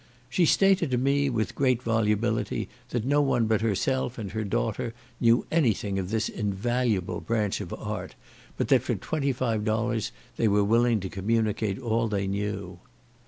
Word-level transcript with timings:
She 0.31 0.47
stated 0.47 0.89
to 0.89 0.97
me, 0.97 1.29
with 1.29 1.53
great 1.53 1.83
volubility, 1.83 2.69
that 2.89 3.05
no 3.05 3.21
one 3.21 3.45
but 3.45 3.61
herself 3.61 4.17
and 4.17 4.31
her 4.31 4.43
daughter 4.43 4.95
knew 5.19 5.45
any 5.51 5.75
thing 5.75 5.99
of 5.99 6.09
this 6.09 6.27
invaluable 6.27 7.21
branch 7.21 7.61
of 7.61 7.71
art; 7.71 8.15
but 8.57 8.69
that 8.69 8.81
for 8.81 8.95
twenty 8.95 9.31
five 9.31 9.63
dollars 9.63 10.11
they 10.37 10.47
were 10.47 10.63
willing 10.63 11.01
to 11.01 11.07
communicate 11.09 11.77
all 11.77 12.07
they 12.07 12.25
knew. 12.25 12.79